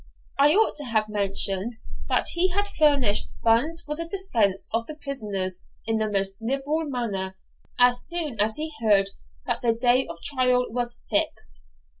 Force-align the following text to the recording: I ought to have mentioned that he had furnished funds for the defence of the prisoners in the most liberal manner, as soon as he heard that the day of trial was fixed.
I 0.39 0.53
ought 0.55 0.75
to 0.77 0.85
have 0.85 1.09
mentioned 1.09 1.73
that 2.09 2.29
he 2.29 2.49
had 2.49 2.67
furnished 2.67 3.27
funds 3.43 3.81
for 3.81 3.95
the 3.95 4.07
defence 4.09 4.67
of 4.73 4.87
the 4.87 4.95
prisoners 4.95 5.61
in 5.85 5.99
the 5.99 6.09
most 6.09 6.37
liberal 6.41 6.89
manner, 6.89 7.37
as 7.77 8.01
soon 8.01 8.39
as 8.39 8.55
he 8.55 8.73
heard 8.81 9.11
that 9.45 9.61
the 9.61 9.73
day 9.75 10.07
of 10.07 10.19
trial 10.23 10.65
was 10.71 10.99
fixed. 11.11 11.61